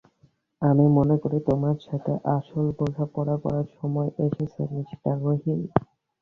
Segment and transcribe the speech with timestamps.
[0.61, 5.61] আমি মনে করি তোমার সাথে আসল বোঝাপড়া করার সময় এসেছে, মিঃ রাইম।